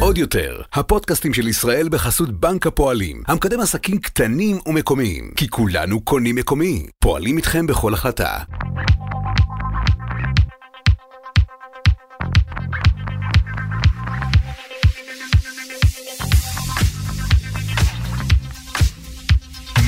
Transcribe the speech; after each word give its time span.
עוד 0.00 0.18
יותר, 0.18 0.60
הפודקאסטים 0.72 1.34
של 1.34 1.48
ישראל 1.48 1.88
בחסות 1.88 2.30
בנק 2.30 2.66
הפועלים, 2.66 3.22
המקדם 3.26 3.60
עסקים 3.60 3.98
קטנים 3.98 4.58
ומקומיים, 4.66 5.30
כי 5.36 5.48
כולנו 5.48 6.00
קונים 6.00 6.36
מקומי. 6.36 6.86
פועלים 6.98 7.36
איתכם 7.36 7.66
בכל 7.66 7.94
החלטה. 7.94 8.38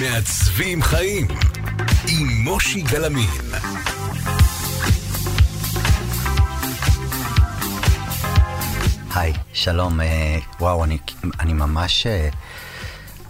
מעצבים 0.01 0.83
חיים 0.83 1.29
עם 2.09 2.27
מושי 2.45 2.83
גלמין. 2.83 3.53
היי, 9.15 9.33
שלום, 9.53 10.01
אה, 10.01 10.39
וואו, 10.61 10.85
אני, 10.85 10.99
אני 11.41 11.53
ממש 11.53 12.07
אה, 12.07 12.29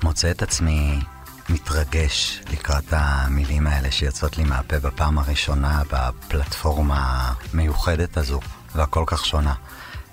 מוצא 0.02 0.30
את 0.30 0.42
עצמי 0.42 1.00
מתרגש 1.48 2.40
לקראת 2.50 2.84
המילים 2.90 3.66
האלה 3.66 3.90
שיוצאות 3.90 4.38
לי 4.38 4.44
מהפה 4.44 4.78
בפעם 4.78 5.18
הראשונה 5.18 5.82
בפלטפורמה 5.92 7.32
המיוחדת 7.52 8.16
הזו 8.16 8.40
והכל 8.74 9.04
כך 9.06 9.26
שונה. 9.26 9.54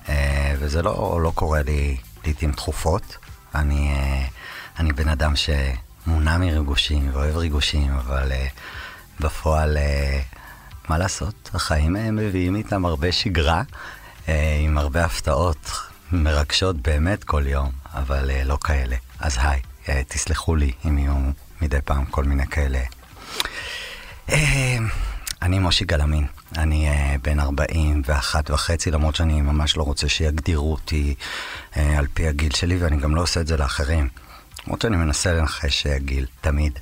אה, 0.10 0.55
וזה 0.60 0.82
לא, 0.82 1.20
לא 1.24 1.32
קורה 1.36 1.62
לי 1.62 1.98
לעיתים 2.24 2.52
תכופות. 2.52 3.18
אני, 3.55 3.96
אני 4.80 4.94
בן 4.94 5.08
אדם 5.08 5.34
שמונע 5.36 6.38
מריגושים 6.38 7.10
ואוהב 7.13 7.38
ריגושים, 7.38 7.94
אבל 7.94 8.32
בפועל, 9.20 9.77
מה 10.90 10.98
לעשות, 10.98 11.49
החיים 11.54 11.94
מביאים 11.94 12.55
איתם 12.55 12.86
הרבה 12.86 13.12
שגרה. 13.12 13.63
אה, 14.30 14.58
עם 14.62 14.78
הרבה 14.78 15.06
הפתעות 15.06 15.72
מרגשות 16.12 16.82
באמת 16.82 17.24
כל 17.24 17.44
יום, 17.48 17.72
אבל 17.94 18.32
אה, 18.32 18.44
לא 18.44 18.58
כאלה. 18.63 18.96
אז 19.20 19.38
היי, 19.41 19.62
אה, 19.90 20.02
תסלחו 20.08 20.55
לי 20.55 20.71
אם 20.86 20.98
יהיו 20.98 21.16
מדי 21.62 21.77
פעם 21.86 22.05
כל 22.05 22.24
מיני 22.24 22.48
כאלה. 22.48 22.80
אני 25.41 25.60
מושי 25.60 25.86
גלמין, 25.86 26.27
אני 26.58 26.90
בן 27.21 27.40
41 27.40 28.52
וחצי, 28.52 28.91
למרות 28.91 29.16
שאני 29.16 29.41
ממש 29.41 29.77
לא 29.77 29.84
רוצה 29.84 30.10
שיגדירו 30.10 30.71
אותי 30.71 31.16
על 31.76 32.08
פי 32.14 32.27
הגיל 32.27 32.55
שלי, 32.55 32.77
ואני 32.77 32.98
גם 32.98 33.16
לא 33.16 33.21
עושה 33.21 33.41
את 33.41 33.48
זה 33.48 33.58
לאחרים. 33.58 34.10
למרות 34.66 34.82
שאני 34.82 34.98
מנסה 34.98 35.34
לנחש 35.34 35.88
גיל, 35.88 36.26
תמיד. 36.41 36.80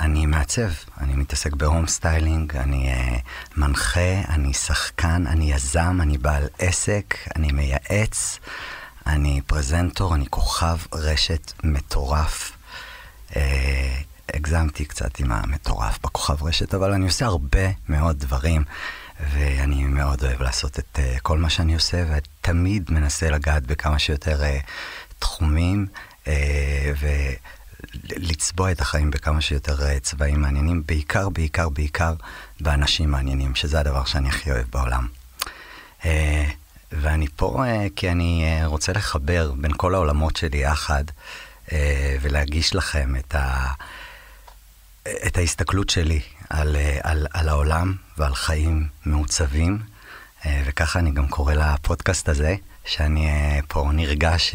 אני 0.00 0.26
מעצב, 0.26 0.68
אני 1.00 1.14
מתעסק 1.14 1.54
ב 1.54 1.60
home 1.60 1.86
styling, 1.86 2.56
אני 2.56 2.94
אה, 2.94 3.20
מנחה, 3.56 4.20
אני 4.28 4.54
שחקן, 4.54 5.26
אני 5.26 5.52
יזם, 5.52 5.98
אני 6.02 6.18
בעל 6.18 6.48
עסק, 6.58 7.14
אני 7.36 7.52
מייעץ, 7.52 8.38
אני 9.06 9.40
פרזנטור, 9.46 10.14
אני 10.14 10.26
כוכב 10.30 10.76
רשת 10.94 11.52
מטורף. 11.64 12.52
אה, 13.30 13.36
הגזמתי 14.34 14.84
קצת 14.84 15.20
עם 15.20 15.32
המטורף 15.32 15.98
בכוכב 16.04 16.44
רשת, 16.44 16.74
אבל 16.74 16.92
אני 16.92 17.04
עושה 17.04 17.26
הרבה 17.26 17.70
מאוד 17.88 18.18
דברים, 18.18 18.64
ואני 19.32 19.84
מאוד 19.84 20.24
אוהב 20.24 20.42
לעשות 20.42 20.78
את 20.78 20.98
אה, 20.98 21.20
כל 21.20 21.38
מה 21.38 21.50
שאני 21.50 21.74
עושה, 21.74 22.04
ותמיד 22.10 22.90
מנסה 22.90 23.30
לגעת 23.30 23.66
בכמה 23.66 23.98
שיותר 23.98 24.40
אה, 24.40 24.64
תחומים, 25.18 25.86
uh, 26.24 26.28
ו... 27.00 27.06
לצבוע 28.04 28.72
את 28.72 28.80
החיים 28.80 29.10
בכמה 29.10 29.40
שיותר 29.40 29.86
אה, 29.86 30.00
צבעים 30.00 30.40
מעניינים, 30.40 30.82
בעיקר, 30.86 31.28
בעיקר, 31.28 31.68
בעיקר 31.68 32.14
באנשים 32.60 33.10
מעניינים, 33.10 33.54
שזה 33.54 33.80
הדבר 33.80 34.04
שאני 34.04 34.28
הכי 34.28 34.50
אוהב 34.50 34.66
בעולם. 34.70 35.06
אה, 36.04 36.46
ואני 36.92 37.26
פה 37.36 37.64
אה, 37.66 37.86
כי 37.96 38.10
אני 38.10 38.60
רוצה 38.64 38.92
לחבר 38.92 39.52
בין 39.52 39.72
כל 39.76 39.94
העולמות 39.94 40.36
שלי 40.36 40.58
יחד, 40.58 41.04
ולהגיש 42.20 42.74
לכם 42.74 43.16
את, 43.16 43.34
ה... 43.34 43.72
את 45.26 45.36
ההסתכלות 45.36 45.90
שלי 45.90 46.20
על, 46.50 46.76
על, 47.02 47.26
על 47.32 47.48
העולם 47.48 47.94
ועל 48.18 48.34
חיים 48.34 48.88
מעוצבים, 49.06 49.78
וככה 50.66 50.98
אני 50.98 51.10
גם 51.10 51.28
קורא 51.28 51.54
לפודקאסט 51.54 52.28
הזה, 52.28 52.54
שאני 52.84 53.28
פה 53.68 53.90
נרגש 53.92 54.54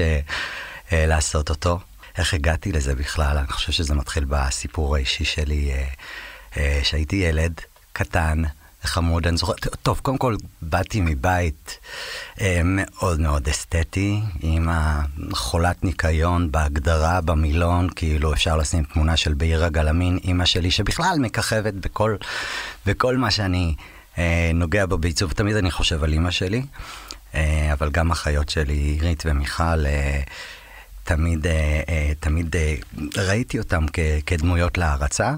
לעשות 0.91 1.49
אותו. 1.49 1.79
איך 2.17 2.33
הגעתי 2.33 2.71
לזה 2.71 2.95
בכלל? 2.95 3.37
אני 3.37 3.47
חושב 3.47 3.71
שזה 3.71 3.93
מתחיל 3.93 4.25
בסיפור 4.29 4.95
האישי 4.95 5.25
שלי, 5.25 5.71
אה, 5.71 5.87
אה, 6.57 6.79
שהייתי 6.83 7.15
ילד 7.15 7.53
קטן, 7.93 8.43
חמוד, 8.83 9.27
אני 9.27 9.37
זוכר, 9.37 9.53
טוב, 9.83 9.99
קודם 10.03 10.17
כל 10.17 10.35
באתי 10.61 11.01
מבית 11.01 11.79
אה, 12.41 12.61
מאוד 12.63 13.19
מאוד 13.19 13.47
אסתטי, 13.47 14.21
עם 14.39 14.69
החולת 14.71 15.83
ניקיון 15.83 16.51
בהגדרה, 16.51 17.21
במילון, 17.21 17.89
כאילו 17.95 18.33
אפשר 18.33 18.57
לשים 18.57 18.83
תמונה 18.83 19.17
של 19.17 19.33
בעיר 19.33 19.63
הגלמין, 19.63 20.19
אימא 20.23 20.45
שלי, 20.45 20.71
שבכלל 20.71 21.17
מככבת 21.19 21.73
בכל, 21.73 22.15
בכל 22.85 23.17
מה 23.17 23.31
שאני 23.31 23.75
אה, 24.17 24.51
נוגע 24.53 24.85
בו 24.85 24.97
בעיצוב, 24.97 25.31
תמיד 25.31 25.55
אני 25.55 25.71
חושב 25.71 26.03
על 26.03 26.13
אימא 26.13 26.31
שלי, 26.31 26.61
אה, 27.35 27.73
אבל 27.73 27.89
גם 27.89 28.11
אחיות 28.11 28.49
שלי, 28.49 28.73
עירית 28.73 29.23
ומיכל, 29.25 29.85
אה, 29.85 30.21
תמיד, 31.15 31.47
אה, 31.47 31.81
אה, 31.89 32.11
תמיד 32.19 32.55
אה, 32.55 32.75
ראיתי 33.17 33.59
אותם 33.59 33.85
כדמויות 34.25 34.77
להערצה, 34.77 35.33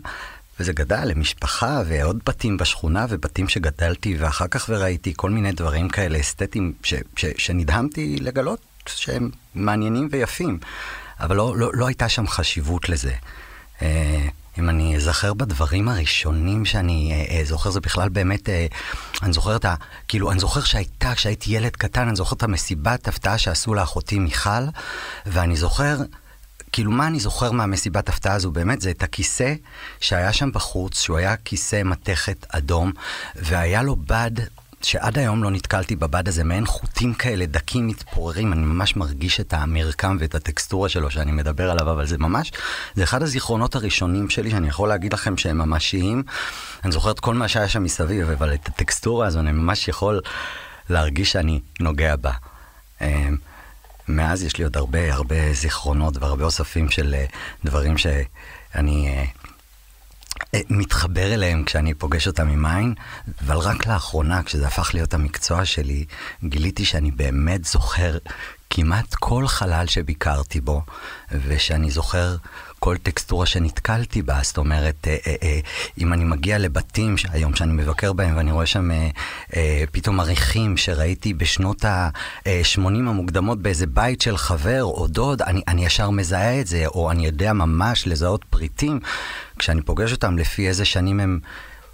וזה 0.59 0.73
גדל 0.73 1.05
למשפחה 1.05 1.81
ועוד 1.87 2.19
בתים 2.25 2.57
בשכונה 2.57 3.05
ובתים 3.09 3.49
שגדלתי, 3.49 4.17
ואחר 4.19 4.47
כך 4.47 4.65
וראיתי 4.69 5.13
כל 5.15 5.29
מיני 5.29 5.51
דברים 5.51 5.89
כאלה 5.89 6.19
אסתטיים 6.19 6.73
ש, 6.83 6.93
ש, 7.15 7.25
שנדהמתי 7.37 8.17
לגלות 8.21 8.59
שהם 8.87 9.29
מעניינים 9.55 10.07
ויפים, 10.11 10.59
אבל 11.19 11.35
לא, 11.35 11.57
לא, 11.57 11.71
לא 11.73 11.87
הייתה 11.87 12.09
שם 12.09 12.27
חשיבות 12.27 12.89
לזה. 12.89 13.13
אם 14.59 14.69
אני 14.69 14.95
אזכר 14.95 15.33
בדברים 15.33 15.89
הראשונים 15.89 16.65
שאני 16.65 17.11
אה, 17.11 17.37
אה, 17.37 17.45
זוכר, 17.45 17.69
זה 17.69 17.79
בכלל 17.79 18.09
באמת, 18.09 18.49
אה, 18.49 18.67
אני 19.23 19.33
זוכר 19.33 19.55
את 19.55 19.65
ה... 19.65 19.75
כאילו, 20.07 20.31
אני 20.31 20.39
זוכר 20.39 20.61
שהייתה, 20.61 21.15
כשהייתי 21.15 21.51
ילד 21.51 21.75
קטן, 21.75 22.07
אני 22.07 22.15
זוכר 22.15 22.35
את 22.35 22.43
המסיבת 22.43 23.07
הפתעה 23.07 23.37
שעשו 23.37 23.73
לאחותי 23.73 24.19
מיכל, 24.19 24.63
ואני 25.25 25.55
זוכר... 25.55 25.97
כאילו, 26.71 26.91
מה 26.91 27.07
אני 27.07 27.19
זוכר 27.19 27.51
מהמסיבת 27.51 28.09
הפתעה 28.09 28.33
הזו 28.33 28.51
באמת? 28.51 28.81
זה 28.81 28.91
את 28.91 29.03
הכיסא 29.03 29.53
שהיה 29.99 30.33
שם 30.33 30.51
בחוץ, 30.51 30.99
שהוא 30.99 31.17
היה 31.17 31.35
כיסא 31.35 31.81
מתכת 31.85 32.45
אדום, 32.49 32.91
והיה 33.35 33.83
לו 33.83 33.95
בד 33.95 34.31
שעד 34.85 35.17
היום 35.17 35.43
לא 35.43 35.51
נתקלתי 35.51 35.95
בבד 35.95 36.27
הזה, 36.27 36.43
מעין 36.43 36.65
חוטים 36.65 37.13
כאלה 37.13 37.45
דקים 37.45 37.87
מתפוררים, 37.87 38.53
אני 38.53 38.61
ממש 38.61 38.95
מרגיש 38.95 39.39
את 39.39 39.53
המרקם 39.53 40.17
ואת 40.19 40.35
הטקסטורה 40.35 40.89
שלו 40.89 41.11
שאני 41.11 41.31
מדבר 41.31 41.71
עליו, 41.71 41.91
אבל 41.91 42.05
זה 42.05 42.17
ממש, 42.17 42.51
זה 42.95 43.03
אחד 43.03 43.21
הזיכרונות 43.21 43.75
הראשונים 43.75 44.29
שלי 44.29 44.51
שאני 44.51 44.67
יכול 44.67 44.89
להגיד 44.89 45.13
לכם 45.13 45.37
שהם 45.37 45.57
ממשיים. 45.57 46.23
אני 46.83 46.91
זוכר 46.91 47.11
את 47.11 47.19
כל 47.19 47.33
מה 47.33 47.47
שהיה 47.47 47.67
שם 47.67 47.83
מסביב, 47.83 48.29
אבל 48.29 48.53
את 48.53 48.67
הטקסטורה 48.67 49.27
הזו 49.27 49.39
אני 49.39 49.51
ממש 49.51 49.87
יכול 49.87 50.21
להרגיש 50.89 51.31
שאני 51.31 51.59
נוגע 51.79 52.15
בה. 52.15 52.31
אמ, 53.01 53.37
מאז 54.07 54.43
יש 54.43 54.57
לי 54.57 54.63
עוד 54.63 54.77
הרבה 54.77 55.13
הרבה 55.13 55.53
זיכרונות 55.53 56.17
והרבה 56.17 56.45
אוספים 56.45 56.89
של 56.89 57.15
אה, 57.17 57.25
דברים 57.65 57.97
שאני 57.97 59.07
אה, 59.07 59.13
אה, 59.13 59.25
מתחבר 60.69 61.33
אליהם 61.33 61.63
כשאני 61.63 61.93
פוגש 61.93 62.27
אותם 62.27 62.49
עם 62.49 62.65
עין, 62.65 62.93
אבל 63.45 63.57
רק 63.57 63.87
לאחרונה, 63.87 64.43
כשזה 64.43 64.67
הפך 64.67 64.93
להיות 64.93 65.13
המקצוע 65.13 65.65
שלי, 65.65 66.05
גיליתי 66.43 66.85
שאני 66.85 67.11
באמת 67.11 67.65
זוכר 67.65 68.17
כמעט 68.69 69.15
כל 69.19 69.47
חלל 69.47 69.87
שביקרתי 69.87 70.61
בו, 70.61 70.81
ושאני 71.31 71.91
זוכר 71.91 72.35
כל 72.83 72.97
טקסטורה 72.97 73.45
שנתקלתי 73.45 74.21
בה, 74.21 74.39
זאת 74.43 74.57
אומרת, 74.57 75.07
אה, 75.07 75.17
אה, 75.27 75.35
אה, 75.43 75.59
אם 75.97 76.13
אני 76.13 76.23
מגיע 76.23 76.57
לבתים 76.57 77.15
היום 77.29 77.55
שאני 77.55 77.73
מבקר 77.73 78.13
בהם 78.13 78.37
ואני 78.37 78.51
רואה 78.51 78.65
שם 78.65 78.91
אה, 78.91 79.09
אה, 79.55 79.83
פתאום 79.91 80.19
עריכים 80.19 80.77
שראיתי 80.77 81.33
בשנות 81.33 81.85
ה-80 81.85 82.85
המוקדמות 82.85 83.61
באיזה 83.61 83.87
בית 83.87 84.21
של 84.21 84.37
חבר 84.37 84.83
או 84.83 85.07
דוד, 85.07 85.41
אני, 85.41 85.61
אני 85.67 85.85
ישר 85.85 86.09
מזהה 86.09 86.59
את 86.59 86.67
זה, 86.67 86.87
או 86.87 87.11
אני 87.11 87.25
יודע 87.25 87.53
ממש 87.53 88.07
לזהות 88.07 88.43
פריטים, 88.49 88.99
כשאני 89.59 89.81
פוגש 89.81 90.11
אותם 90.11 90.37
לפי 90.37 90.67
איזה 90.67 90.85
שנים 90.85 91.19
הם 91.19 91.39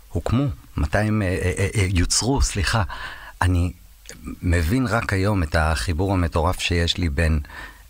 הוקמו, 0.10 0.46
מתי 0.78 0.98
הם 0.98 1.22
אה, 1.22 1.28
אה, 1.28 1.54
אה, 1.58 1.68
אה 1.76 1.88
יוצרו, 1.90 2.42
סליחה. 2.42 2.84
אני 3.42 3.72
מבין 4.42 4.88
רק 4.88 5.14
היום 5.14 5.44
את 5.44 5.56
החיבור 5.56 6.14
המטורף 6.14 6.60
שיש 6.60 6.98
לי 6.98 7.10
בין... 7.10 7.40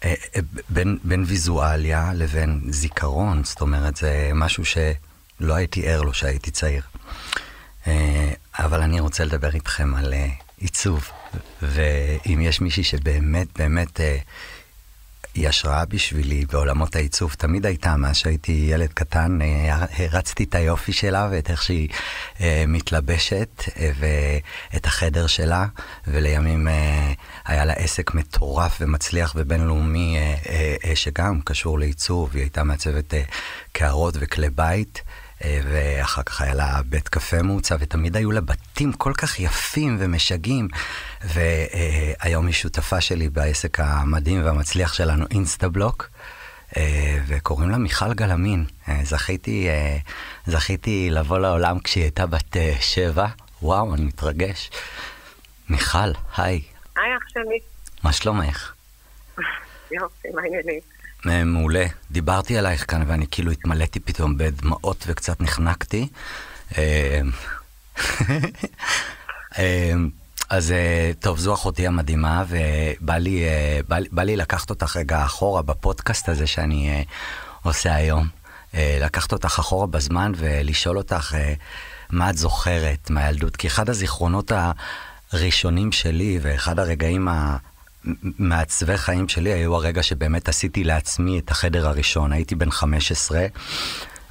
אה, 0.03 0.13
אה, 0.35 0.41
בין, 0.69 0.97
בין 1.03 1.23
ויזואליה 1.27 2.11
לבין 2.15 2.61
זיכרון, 2.69 3.43
זאת 3.43 3.61
אומרת, 3.61 3.95
זה 3.95 4.31
משהו 4.33 4.65
שלא 4.65 5.53
הייתי 5.53 5.87
ער 5.87 6.01
לו 6.01 6.11
כשהייתי 6.11 6.51
צעיר. 6.51 6.83
אה, 7.87 8.31
אבל 8.59 8.81
אני 8.81 8.99
רוצה 8.99 9.25
לדבר 9.25 9.53
איתכם 9.53 9.95
על 9.95 10.13
עיצוב, 10.57 11.09
ואם 11.61 12.39
יש 12.41 12.61
מישהי 12.61 12.83
שבאמת 12.83 13.47
באמת 13.57 13.99
היא 15.35 15.47
השראה 15.49 15.85
בשבילי 15.85 16.45
בעולמות 16.45 16.95
העיצוב. 16.95 17.33
תמיד 17.37 17.65
הייתה, 17.65 17.95
מאז 17.95 18.15
שהייתי 18.15 18.67
ילד 18.71 18.93
קטן, 18.93 19.39
הרצתי 19.97 20.43
את 20.43 20.55
היופי 20.55 20.93
שלה 20.93 21.27
ואת 21.31 21.49
איך 21.49 21.63
שהיא 21.63 21.89
מתלבשת, 22.67 23.63
ואת 23.99 24.85
החדר 24.85 25.27
שלה, 25.27 25.65
ולימים 26.07 26.67
היה 27.45 27.65
לה 27.65 27.73
עסק 27.73 28.13
מטורף 28.13 28.77
ומצליח 28.81 29.33
ובינלאומי, 29.35 30.17
שגם 30.95 31.41
קשור 31.41 31.79
לעיצוב. 31.79 32.29
היא 32.33 32.41
הייתה 32.41 32.63
מעצבת 32.63 33.13
קערות 33.71 34.15
וכלי 34.19 34.49
בית. 34.49 35.01
אה, 35.43 35.59
ואחר 35.63 36.23
כך 36.23 36.41
היה 36.41 36.53
לה 36.53 36.81
בית 36.85 37.09
קפה 37.09 37.41
מעוצב, 37.41 37.77
ותמיד 37.79 38.15
היו 38.15 38.31
לה 38.31 38.41
בתים 38.41 38.93
כל 38.93 39.13
כך 39.13 39.39
יפים 39.39 39.97
ומשגעים. 39.99 40.67
והיום 41.23 42.45
היא 42.45 42.53
שותפה 42.53 43.01
שלי 43.01 43.29
בעסק 43.29 43.79
המדהים 43.79 44.45
והמצליח 44.45 44.93
שלנו, 44.93 45.25
אינסטבלוק, 45.31 46.09
אה, 46.77 47.17
וקוראים 47.27 47.69
לה 47.69 47.77
מיכל 47.77 48.13
גלמין. 48.13 48.65
אה, 48.89 48.99
זכיתי, 49.03 49.67
זכיתי 50.47 51.09
לבוא 51.11 51.39
לעולם 51.39 51.79
כשהיא 51.79 52.03
הייתה 52.03 52.25
בת 52.25 52.57
שבע. 52.79 53.27
וואו, 53.61 53.95
אני 53.95 54.05
מתרגש. 54.05 54.69
מיכל, 55.69 56.11
היי. 56.37 56.61
היי, 56.95 57.17
אח 57.17 57.23
שלי. 57.29 57.59
מה 58.03 58.13
שלומך? 58.13 58.73
יופי, 59.91 60.27
מה 60.35 60.41
העניינים? 60.41 60.98
מעולה. 61.25 61.85
דיברתי 62.11 62.57
עלייך 62.57 62.91
כאן 62.91 63.03
ואני 63.07 63.25
כאילו 63.31 63.51
התמלאתי 63.51 63.99
פתאום 63.99 64.37
בדמעות 64.37 65.05
וקצת 65.07 65.41
נחנקתי. 65.41 66.07
אה, 66.77 67.21
אה, 69.59 69.93
אז 70.49 70.71
אה, 70.71 71.11
טוב, 71.19 71.39
זו 71.39 71.53
אחותי 71.53 71.87
המדהימה, 71.87 72.43
ובא 72.47 73.17
לי, 73.17 73.43
בא, 73.87 73.97
בא 74.11 74.23
לי 74.23 74.35
לקחת 74.35 74.69
אותך 74.69 74.97
רגע 74.97 75.25
אחורה 75.25 75.61
בפודקאסט 75.61 76.29
הזה 76.29 76.47
שאני 76.47 77.05
עושה 77.63 77.95
היום. 77.95 78.27
לקחת 78.73 79.31
אותך 79.31 79.59
אחורה 79.59 79.87
בזמן 79.87 80.31
ולשאול 80.35 80.97
אותך 80.97 81.35
מה 82.09 82.29
את 82.29 82.37
זוכרת 82.37 83.09
מהילדות, 83.09 83.55
כי 83.55 83.67
אחד 83.67 83.89
הזיכרונות 83.89 84.51
הראשונים 85.31 85.91
שלי 85.91 86.39
ואחד 86.41 86.79
הרגעים 86.79 87.27
מעצבי 88.23 88.97
חיים 88.97 89.29
שלי 89.29 89.53
היו 89.53 89.75
הרגע 89.75 90.03
שבאמת 90.03 90.49
עשיתי 90.49 90.83
לעצמי 90.83 91.39
את 91.39 91.51
החדר 91.51 91.87
הראשון. 91.87 92.33
הייתי 92.33 92.55
בן 92.55 92.71
15, 92.71 93.45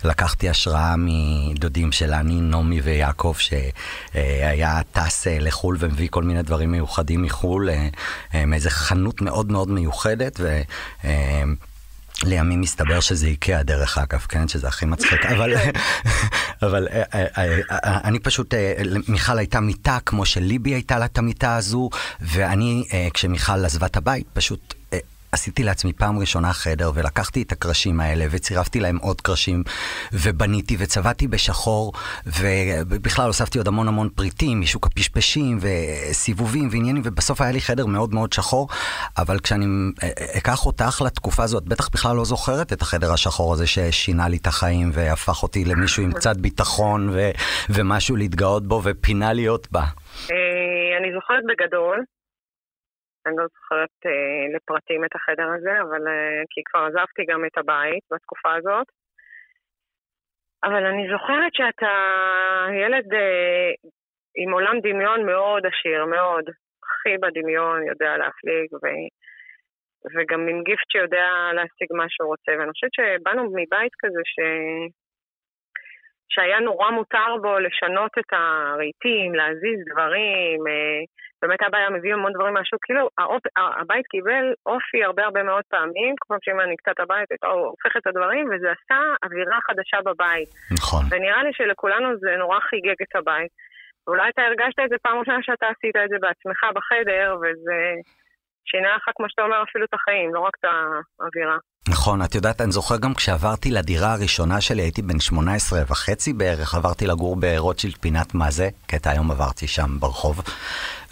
לקחתי 0.04 0.48
השראה 0.48 0.94
מדודים 0.98 1.92
שלני, 1.92 2.40
נעמי 2.40 2.80
ויעקב, 2.80 3.34
שהיה 3.38 4.80
טס 4.92 5.26
אה, 5.26 5.38
לחו"ל 5.40 5.76
ומביא 5.80 6.08
כל 6.10 6.22
מיני 6.22 6.42
דברים 6.42 6.72
מיוחדים 6.72 7.22
מחו"ל, 7.22 7.70
אה, 7.70 7.88
אה, 8.34 8.46
מאיזה 8.46 8.70
חנות 8.70 9.20
מאוד 9.20 9.52
מאוד 9.52 9.70
מיוחדת, 9.70 10.40
ו... 10.40 10.60
לימים 12.24 12.60
מסתבר 12.60 13.00
שזה 13.00 13.26
איקאה 13.26 13.62
דרך 13.62 13.98
אגב, 13.98 14.18
כן? 14.18 14.48
שזה 14.48 14.68
הכי 14.68 14.86
מצחיק, 14.86 15.26
אבל, 15.32 15.54
אבל 16.62 16.88
אני 17.80 18.18
פשוט, 18.18 18.54
מיכל 19.08 19.38
הייתה 19.38 19.60
מיטה 19.60 19.98
כמו 20.06 20.26
שליבי 20.26 20.70
הייתה 20.70 20.98
לה 20.98 21.04
את 21.04 21.18
המיטה 21.18 21.56
הזו, 21.56 21.90
ואני, 22.20 22.84
כשמיכל 23.14 23.64
עזבה 23.64 23.86
את 23.86 23.96
הבית, 23.96 24.26
פשוט 24.32 24.74
עשיתי 25.32 25.62
לעצמי 25.64 25.92
פעם 25.92 26.18
ראשונה 26.18 26.52
חדר, 26.52 26.90
ולקחתי 26.94 27.42
את 27.42 27.52
הקרשים 27.52 28.00
האלה, 28.00 28.24
וצירפתי 28.30 28.80
להם 28.80 28.96
עוד 28.96 29.20
קרשים, 29.20 29.62
ובניתי 30.12 30.76
וצבעתי 30.78 31.28
בשחור, 31.28 31.92
ובכלל 32.26 33.26
הוספתי 33.26 33.58
עוד 33.58 33.68
המון 33.68 33.88
המון 33.88 34.08
פריטים 34.08 34.60
משוק 34.60 34.86
הפשפשים, 34.86 35.58
וסיבובים 35.60 36.68
ועניינים, 36.72 37.02
ובסוף 37.04 37.40
היה 37.40 37.52
לי 37.52 37.60
חדר 37.60 37.86
מאוד 37.86 38.14
מאוד 38.14 38.32
שחור, 38.32 38.68
אבל 39.18 39.38
כשאני 39.38 39.66
אקח 40.38 40.66
אותך 40.66 41.02
לתקופה 41.06 41.42
הזאת, 41.42 41.64
בטח 41.64 41.88
בכלל 41.88 42.16
לא 42.16 42.24
זוכרת 42.24 42.72
את 42.72 42.82
החדר 42.82 43.12
השחור 43.12 43.52
הזה 43.52 43.66
ששינה 43.66 44.28
לי 44.28 44.36
את 44.36 44.46
החיים, 44.46 44.90
והפך 44.92 45.42
אותי 45.42 45.64
למישהו 45.64 46.02
עם 46.02 46.12
קצת 46.12 46.36
ביטחון, 46.36 47.08
ו- 47.12 47.30
ומשהו 47.70 48.16
להתגאות 48.16 48.66
בו, 48.66 48.80
ופינה 48.84 49.32
להיות 49.32 49.68
בה. 49.72 49.80
אה, 49.80 50.98
אני 51.00 51.08
זוכרת 51.14 51.42
בגדול. 51.48 52.17
אני 53.28 53.36
לא 53.36 53.46
זוכרת 53.54 53.96
אה, 54.06 54.56
לפרטים 54.56 55.04
את 55.04 55.14
החדר 55.14 55.48
הזה, 55.56 55.74
אבל 55.82 56.02
אה, 56.08 56.42
כי 56.50 56.60
כבר 56.64 56.80
עזבתי 56.80 57.22
גם 57.28 57.44
את 57.44 57.58
הבית 57.58 58.04
בתקופה 58.12 58.54
הזאת. 58.54 58.86
אבל 60.64 60.84
אני 60.86 61.04
זוכרת 61.12 61.52
שאתה 61.54 61.94
ילד 62.82 63.14
אה, 63.14 63.70
עם 64.36 64.52
עולם 64.52 64.80
דמיון 64.80 65.26
מאוד 65.26 65.62
עשיר, 65.66 66.04
מאוד. 66.04 66.44
הכי 66.84 67.14
בדמיון, 67.22 67.86
יודע 67.86 68.16
להפליג, 68.16 68.68
ו... 68.82 68.86
וגם 70.14 70.48
עם 70.48 70.62
גיפט 70.62 70.90
שיודע 70.92 71.28
להשיג 71.54 71.88
מה 71.90 72.06
שהוא 72.08 72.28
רוצה. 72.28 72.52
ואני 72.58 72.72
חושבת 72.72 72.94
שבאנו 72.98 73.42
מבית 73.44 73.94
כזה 73.98 74.22
ש... 74.24 74.36
שהיה 76.28 76.60
נורא 76.60 76.90
מותר 76.90 77.36
בו 77.42 77.58
לשנות 77.58 78.10
את 78.18 78.32
הרהיטים, 78.32 79.34
להזיז 79.34 79.78
דברים, 79.92 80.58
אה, 80.68 81.00
באמת 81.42 81.62
אבא 81.62 81.78
היה 81.78 81.90
מביא 81.90 82.12
המון 82.14 82.32
דברים 82.32 82.54
מהשוק, 82.54 82.80
כאילו 82.82 83.08
האופ, 83.18 83.42
הבית 83.56 84.06
קיבל 84.06 84.54
אופי 84.66 85.04
הרבה 85.04 85.24
הרבה 85.24 85.42
מאוד 85.42 85.64
פעמים, 85.68 86.14
כמו 86.20 86.36
שאם 86.42 86.60
אני 86.60 86.76
קצת 86.76 87.00
הבית, 87.00 87.30
הייתה 87.30 87.46
הופך 87.46 87.96
את 87.96 88.06
הדברים, 88.06 88.48
וזה 88.50 88.68
עשה 88.76 89.00
אווירה 89.24 89.58
חדשה 89.66 89.98
בבית. 90.04 90.48
נכון. 90.78 91.02
ונראה 91.10 91.42
לי 91.42 91.52
שלכולנו 91.52 92.18
זה 92.18 92.36
נורא 92.36 92.60
חיגג 92.60 93.00
את 93.02 93.16
הבית. 93.16 93.52
ואולי 94.06 94.28
אתה 94.28 94.42
הרגשת 94.42 94.78
את 94.84 94.90
זה 94.90 94.96
פעם 95.02 95.18
ראשונה 95.18 95.38
שאתה 95.42 95.66
עשית 95.68 95.96
את 95.96 96.08
זה 96.08 96.16
בעצמך 96.20 96.60
בחדר, 96.74 97.36
וזה 97.42 97.78
שינה 98.70 98.96
לך, 98.96 99.04
כמו 99.16 99.26
שאתה 99.28 99.42
אומר, 99.42 99.62
אפילו 99.70 99.84
את 99.84 99.94
החיים, 99.94 100.34
לא 100.34 100.40
רק 100.40 100.52
את 100.60 100.64
האווירה. 101.20 101.58
נכון, 101.88 102.22
את 102.22 102.34
יודעת, 102.34 102.60
אני 102.60 102.72
זוכר 102.72 102.96
גם 102.96 103.14
כשעברתי 103.14 103.70
לדירה 103.70 104.12
הראשונה 104.12 104.60
שלי, 104.60 104.82
הייתי 104.82 105.02
בן 105.02 105.20
18 105.20 105.78
וחצי 105.88 106.32
בערך, 106.32 106.74
עברתי 106.74 107.06
לגור 107.06 107.36
ברוטשילד 107.36 107.96
פינת 107.96 108.34
מה 108.34 108.50
זה, 108.50 108.68
קטע 108.86 109.10
היום 109.10 109.30
עברתי 109.30 109.66
שם 109.66 110.00
ברחוב, 110.00 110.42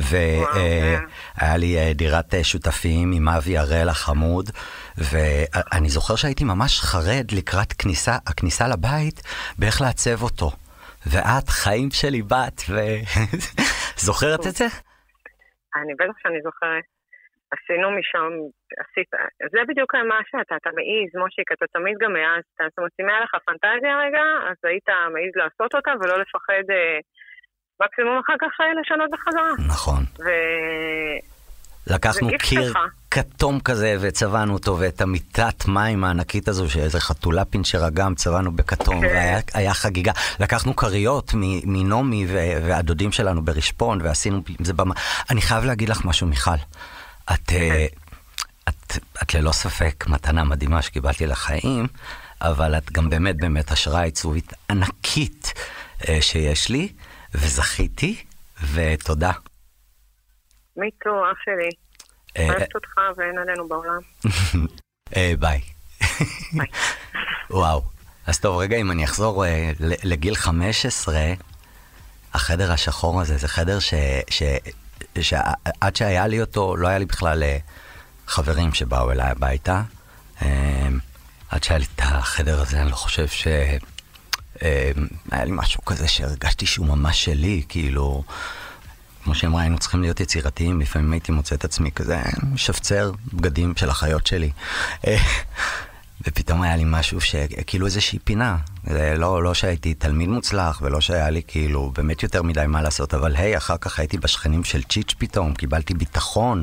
והיה 0.00 0.98
אה, 1.42 1.56
לי 1.56 1.78
אה, 1.78 1.92
דירת 1.94 2.34
אה, 2.34 2.44
שותפים 2.44 3.12
עם 3.12 3.28
אבי 3.28 3.58
הראל 3.58 3.88
החמוד, 3.88 4.50
ואני 4.98 5.88
זוכר 5.88 6.16
שהייתי 6.16 6.44
ממש 6.44 6.80
חרד 6.80 7.26
לקראת 7.32 7.72
כניסה, 7.72 8.16
הכניסה 8.26 8.68
לבית, 8.68 9.22
באיך 9.58 9.80
לעצב 9.80 10.22
אותו. 10.22 10.50
ואת, 11.06 11.48
חיים 11.48 11.90
שלי 11.90 12.22
בת, 12.22 12.62
וזוכרת 13.98 14.46
את 14.48 14.56
זה? 14.56 14.66
אני 15.76 15.94
בטח 15.94 16.18
שאני 16.22 16.40
זוכרת. 16.44 16.95
עשינו 17.54 17.88
משם, 17.98 18.32
עשית, 18.82 19.10
זה 19.52 19.60
בדיוק 19.68 19.94
מה 19.94 20.18
שאתה, 20.28 20.54
אתה 20.60 20.70
מעז, 20.76 21.10
מושיק, 21.22 21.48
אתה 21.52 21.66
תמיד 21.74 21.96
גם 22.02 22.12
העזת, 22.16 22.58
זאת 22.70 22.78
אומרת, 22.78 22.96
אם 23.00 23.08
היה 23.08 23.20
לך 23.24 23.32
פנטזיה 23.46 23.94
רגע, 24.04 24.24
אז 24.48 24.58
היית 24.68 24.88
מעז 25.14 25.32
לעשות 25.40 25.74
אותה 25.74 25.92
ולא 26.00 26.16
לפחד 26.22 26.66
אה, 26.70 26.98
מקסימום 27.82 28.18
אחר 28.22 28.36
כך 28.42 28.52
אה, 28.60 28.72
לשנות 28.80 29.10
בחזרה. 29.10 29.52
נכון. 29.72 30.02
ו... 30.24 30.26
לקחנו 31.86 32.28
קיר 32.38 32.72
כתום 33.10 33.60
כזה 33.60 33.96
וצבענו 34.00 34.52
אותו, 34.52 34.78
ואת 34.78 35.00
המיטת 35.00 35.68
מים 35.68 36.04
הענקית 36.04 36.48
הזו, 36.48 36.70
שאיזה 36.70 37.00
חתולה 37.00 37.44
פינצ'רה 37.44 37.90
גם, 37.90 38.14
צבענו 38.14 38.52
בכתום, 38.52 39.00
כן. 39.00 39.06
והיה 39.54 39.74
חגיגה. 39.74 40.12
לקחנו 40.40 40.76
כריות 40.76 41.30
מנעמי 41.64 42.26
והדודים 42.62 43.12
שלנו 43.12 43.42
ברשפון, 43.44 44.00
ועשינו, 44.02 44.40
זה 44.60 44.72
במה. 44.72 44.94
אני 45.30 45.40
חייב 45.40 45.64
להגיד 45.64 45.88
לך 45.88 46.04
משהו, 46.04 46.26
מיכל. 46.26 46.50
את, 47.34 47.52
אה, 47.52 47.86
את, 48.68 48.98
את 49.22 49.34
ללא 49.34 49.52
ספק 49.52 50.04
מתנה 50.06 50.44
מדהימה 50.44 50.82
שקיבלתי 50.82 51.26
לחיים, 51.26 51.86
אבל 52.40 52.78
את 52.78 52.92
גם 52.92 53.10
באמת 53.10 53.36
באמת 53.36 53.70
השראה 53.70 54.02
עיצובית 54.02 54.52
ענקית 54.70 55.52
אה, 56.08 56.22
שיש 56.22 56.68
לי, 56.68 56.92
וזכיתי, 57.34 58.24
ותודה. 58.72 59.32
מי 60.76 60.90
טו, 60.90 61.10
אח 61.32 61.38
שלי. 61.44 61.70
אה, 62.36 62.48
אוהבת 62.48 62.74
אותך 62.74 62.94
ואין 63.16 63.38
עלינו 63.38 63.68
בעולם. 63.68 64.00
ביי. 65.40 65.60
וואו. 67.50 67.82
אז 68.26 68.40
טוב, 68.40 68.58
רגע, 68.58 68.76
אם 68.76 68.90
אני 68.90 69.04
אחזור 69.04 69.44
לגיל 69.80 70.34
15, 70.34 71.14
החדר 72.34 72.72
השחור 72.72 73.20
הזה 73.20 73.36
זה 73.36 73.48
חדר 73.48 73.78
ש, 73.78 73.94
ש, 74.30 74.42
שעד 75.20 75.96
שהיה 75.96 76.26
לי 76.26 76.40
אותו, 76.40 76.76
לא 76.76 76.88
היה 76.88 76.98
לי 76.98 77.04
בכלל 77.04 77.42
אה, 77.42 77.58
חברים 78.26 78.74
שבאו 78.74 79.12
אליי 79.12 79.30
הביתה. 79.30 79.82
אה, 80.42 80.88
עד 81.50 81.64
שהיה 81.64 81.78
לי 81.78 81.84
את 81.94 82.00
החדר 82.04 82.60
הזה, 82.60 82.82
אני 82.82 82.90
לא 82.90 82.96
חושב 82.96 83.28
ש... 83.28 83.46
אה, 84.62 84.90
היה 85.30 85.44
לי 85.44 85.52
משהו 85.54 85.84
כזה 85.84 86.08
שהרגשתי 86.08 86.66
שהוא 86.66 86.86
ממש 86.86 87.24
שלי, 87.24 87.62
כאילו... 87.68 88.24
כמו 89.24 89.34
שאמרה, 89.34 89.62
היינו 89.62 89.78
צריכים 89.78 90.02
להיות 90.02 90.20
יצירתיים, 90.20 90.80
לפעמים 90.80 91.12
הייתי 91.12 91.32
מוצא 91.32 91.54
את 91.54 91.64
עצמי 91.64 91.92
כזה, 91.92 92.22
משפצר 92.52 93.10
בגדים 93.32 93.72
של 93.76 93.90
החיות 93.90 94.26
שלי. 94.26 94.50
ופתאום 96.24 96.62
היה 96.62 96.76
לי 96.76 96.82
משהו 96.86 97.20
שכאילו 97.20 97.86
איזושהי 97.86 98.18
פינה. 98.18 98.56
לא, 99.16 99.42
לא 99.42 99.54
שהייתי 99.54 99.94
תלמיד 99.94 100.28
מוצלח, 100.28 100.80
ולא 100.82 101.00
שהיה 101.00 101.30
לי 101.30 101.42
כאילו 101.46 101.92
באמת 101.94 102.22
יותר 102.22 102.42
מדי 102.42 102.64
מה 102.68 102.82
לעשות, 102.82 103.14
אבל 103.14 103.36
היי, 103.36 103.56
אחר 103.56 103.76
כך 103.80 103.98
הייתי 103.98 104.18
בשכנים 104.18 104.64
של 104.64 104.82
צ'יץ' 104.82 105.14
פתאום, 105.18 105.54
קיבלתי 105.54 105.94
ביטחון. 105.94 106.62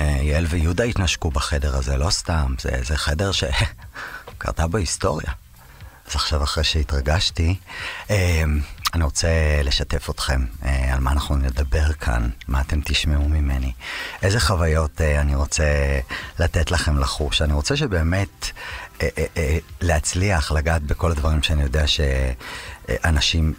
אה, 0.00 0.06
יעל 0.22 0.44
ויהודה 0.48 0.84
התנשקו 0.84 1.30
בחדר 1.30 1.76
הזה, 1.76 1.96
לא 1.96 2.10
סתם, 2.10 2.54
זה, 2.60 2.70
זה 2.82 2.96
חדר 2.96 3.30
שקרתה 3.32 4.66
בהיסטוריה. 4.72 5.32
אז 6.08 6.14
עכשיו, 6.14 6.42
אחרי 6.42 6.64
שהתרגשתי, 6.64 7.54
אה, 8.10 8.44
אני 8.94 9.04
רוצה 9.04 9.28
לשתף 9.64 10.10
אתכם 10.10 10.44
אה, 10.64 10.94
על 10.94 11.00
מה 11.00 11.12
אנחנו 11.12 11.36
נדבר 11.36 11.92
כאן, 11.92 12.28
מה 12.48 12.60
אתם 12.60 12.80
תשמעו 12.84 13.28
ממני. 13.28 13.72
איזה 14.22 14.40
חוויות 14.40 15.00
אה, 15.00 15.20
אני 15.20 15.34
רוצה 15.34 15.98
לתת 16.38 16.70
לכם 16.70 16.98
לחוש. 16.98 17.42
אני 17.42 17.52
רוצה 17.52 17.76
שבאמת 17.76 18.50
אה, 19.02 19.08
אה, 19.18 19.24
אה, 19.36 19.58
להצליח 19.80 20.52
לגעת 20.52 20.82
בכל 20.82 21.10
הדברים 21.10 21.42
שאני 21.42 21.62
יודע 21.62 21.84
שאנשים 21.86 23.54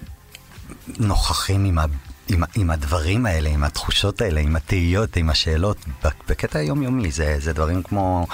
נוכחים 1.00 1.66
עם 1.66 1.80
ה... 1.80 1.86
עם, 2.28 2.44
עם 2.56 2.70
הדברים 2.70 3.26
האלה, 3.26 3.50
עם 3.50 3.64
התחושות 3.64 4.22
האלה, 4.22 4.40
עם 4.40 4.56
התהיות, 4.56 5.18
עם 5.18 5.30
השאלות, 5.30 5.78
בקטע 6.30 6.60
היומיומי, 6.60 7.12
זה, 7.12 7.36
זה 7.40 7.54
דברים 7.54 7.84
כמו 7.84 8.28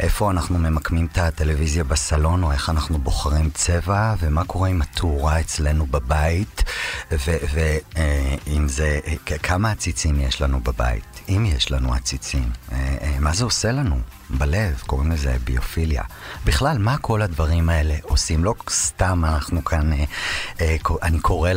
איפה 0.00 0.30
אנחנו 0.30 0.58
ממקמים 0.58 1.08
את 1.12 1.18
הטלוויזיה 1.18 1.84
בסלון, 1.84 2.42
או 2.42 2.52
איך 2.52 2.70
אנחנו 2.70 2.98
בוחרים 2.98 3.50
צבע, 3.50 4.14
ומה 4.20 4.44
קורה 4.44 4.68
עם 4.68 4.82
התאורה 4.82 5.40
אצלנו 5.40 5.86
בבית, 5.86 6.64
ואם 7.10 8.68
זה, 8.68 9.00
כמה 9.42 9.70
עציצים 9.70 10.20
יש 10.20 10.42
לנו 10.42 10.60
בבית, 10.60 11.20
אם 11.28 11.46
יש 11.46 11.70
לנו 11.70 11.94
עציצים, 11.94 12.50
אה, 12.72 12.96
אה, 13.02 13.16
מה 13.20 13.32
זה 13.32 13.44
עושה 13.44 13.72
לנו 13.72 13.98
בלב, 14.30 14.82
קוראים 14.86 15.12
לזה 15.12 15.36
ביופיליה. 15.44 16.02
בכלל, 16.44 16.78
מה 16.78 16.98
כל 16.98 17.22
הדברים 17.22 17.68
האלה 17.68 17.94
עושים? 18.02 18.44
לא 18.44 18.54
סתם 18.70 19.24
אנחנו 19.24 19.64
כאן, 19.64 19.92
אה, 20.60 20.76
אני 21.02 21.20
קורא 21.20 21.50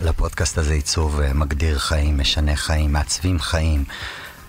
לפודקאסט 0.00 0.58
הזה 0.58 0.72
עיצוב 0.72 1.20
מגדיר 1.34 1.78
חיים, 1.78 2.18
משנה 2.18 2.56
חיים, 2.56 2.92
מעצבים 2.92 3.40
חיים. 3.40 3.84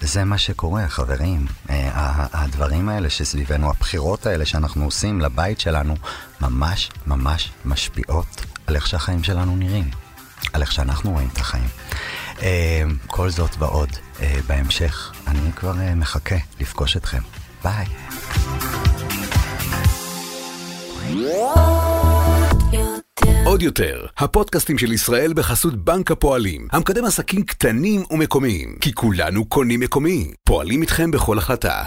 זה 0.01 0.24
מה 0.24 0.38
שקורה, 0.38 0.88
חברים. 0.88 1.46
אה, 1.70 1.89
הדברים 2.34 2.89
האלה 2.89 3.10
שסביבנו, 3.10 3.70
הבחירות 3.70 4.25
האלה 4.25 4.46
שאנחנו 4.46 4.86
עושים 4.86 5.22
לבית 5.22 5.60
שלנו, 5.60 5.96
ממש 6.42 6.89
ממש 7.08 7.51
משפיעות 7.66 8.46
על 8.68 8.75
איך 8.75 8.88
שהחיים 8.88 9.24
שלנו 9.24 9.56
נראים, 9.56 9.89
על 10.54 10.62
איך 10.62 10.72
שאנחנו 10.72 11.12
רואים 11.12 11.30
את 11.34 11.38
החיים. 11.38 11.68
אה, 12.42 12.84
כל 13.08 13.30
זאת 13.30 13.51
ועוד 13.60 13.89
אה, 14.22 14.39
בהמשך. 14.48 15.12
אני 15.27 15.51
כבר 15.56 15.74
מחכה 15.96 16.36
לפגוש 16.60 16.98
אתכם. 16.98 17.22
ביי. 17.63 17.86
עוד 23.48 23.62
יותר, 23.62 24.06
הפודקאסטים 24.18 24.77
של 24.77 24.92
ישראל 24.92 25.34
בחסות 25.34 25.75
בנק 25.75 26.12
הפועלים, 26.12 26.68
המקדם 26.72 27.06
עסקים 27.06 27.44
קטנים 27.44 28.04
ומקומיים, 28.12 28.77
כי 28.82 28.94
כולנו 28.94 29.46
קונים 29.46 29.80
מקומי, 29.80 30.34
פועלים 30.44 30.82
איתכם 30.82 31.12
בכל 31.12 31.38
החלטה. 31.38 31.84